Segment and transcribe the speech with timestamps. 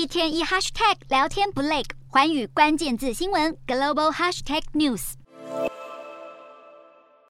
[0.00, 5.12] 一天一 hashtag 聊天不累，环宇关键字新闻 global hashtag news。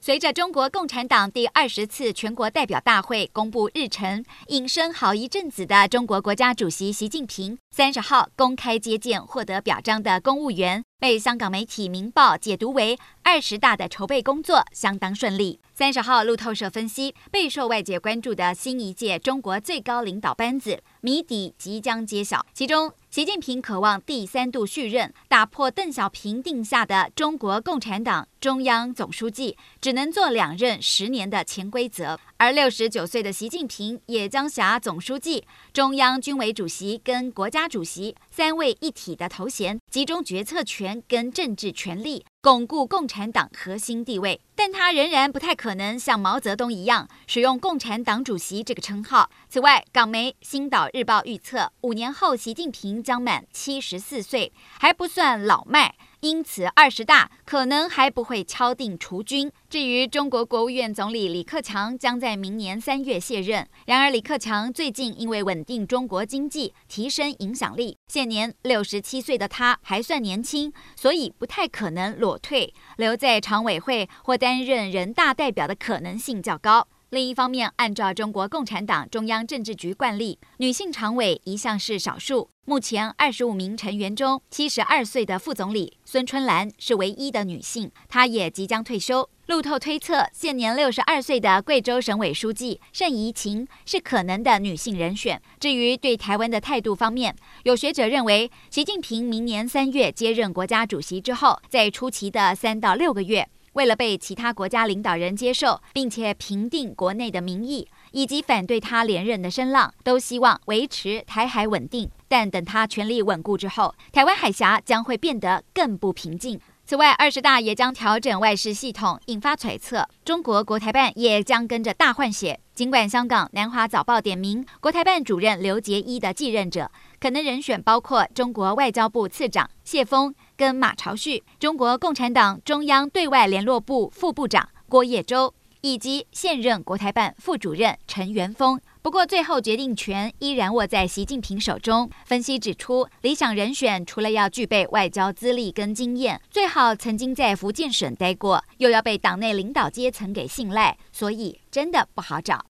[0.01, 10.85] 随着中国共产党第二十次全国代表大会公布日程，隐身好一阵子的中国国家主席习近平，三十号公开接见获得表彰的公务员。
[11.01, 15.59] 被香港媒体《明报》解读为二十大的筹备工作相当顺利。
[15.73, 22.45] 三十号，路透社分析，备受外界关注的新一届中国最高领导班子谜底即将揭晓。
[22.53, 32.21] 其中，习近平渴望第三度续任，打破邓小平定下的中国共产党中央总书记只能做两任十年的潜规则。
[32.37, 40.90] 而六十九岁的习近平也将挟总书记、中央军委主席跟国家主席三位一体的头衔，集中决策权。
[41.07, 49.29] 跟政治权力，巩固共产党核心地位，但他仍然不太可能像毛泽东一样使用“共产党主席”这个称号。
[49.49, 55.95] 此外，港媒《星岛日报》预测，五年后习近平将满七十四岁，还不算老迈。
[56.21, 59.51] 因此，二十大可能还不会敲定除军。
[59.71, 63.67] 至于中国国务院总理李克强将在明年三月卸任。
[63.87, 76.87] 然而，李克强最近因为稳定中国经济、提升影响力，现年六十七岁的他还算年轻，所以不太可能裸退，留在常委会或担任人大代表的可能性较高。
[77.11, 82.49] 另一方面，按照中国共产党中央政治局惯例，女性常委一向是少数。
[82.65, 89.29] 目前二十五名成员中，七十二岁的副总理孙春兰是唯一的女性，她也即将退休。
[89.47, 95.43] 路透推测，现年六十二岁的贵州省委书记盛怡琴是可能的女性人选。
[95.59, 103.49] 至于对台湾的态度方面，有学者认为，习近平明年三月接任国家主席之后，在初期的三到六个月。
[103.73, 112.11] 为了被其他国家领导人接受，并且平定国内的民意，以及反对他连任的声浪，都希望维持台海稳定。
[112.29, 116.61] 但等他权力稳固之后，台湾海峡将会变得更不平静。
[116.85, 122.59] 此外，二十大也将调整外事系统，引发揣测，中国国台办也将跟着大换血。
[122.75, 126.91] 尽管香港南华早报点名国台办主任刘结一的继任者，
[127.21, 138.79] 可能人选包括中国外交部次长谢峰跟马朝旭，中国共产党中央对外联络部副部长郭业洲，以及现任国台办副主任陈元峰。
[139.01, 142.11] 不过，最后决定权依然握在习近平手中。
[142.27, 152.67] 分析指出，理想人选除了要具备外交资历跟经验，最好曾经在福建省待过，又要被党内领导阶层给信赖，所以真的不好找。